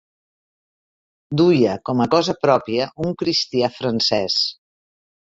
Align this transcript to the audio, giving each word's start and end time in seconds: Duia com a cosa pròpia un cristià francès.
Duia 1.41 1.75
com 1.89 2.01
a 2.05 2.07
cosa 2.15 2.35
pròpia 2.45 2.87
un 3.05 3.13
cristià 3.21 3.71
francès. 3.77 4.39